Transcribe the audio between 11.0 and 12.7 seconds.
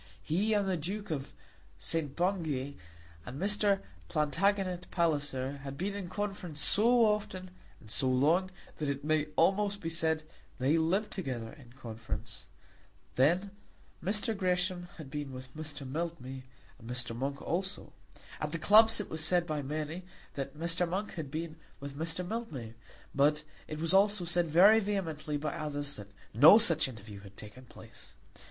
together in conference.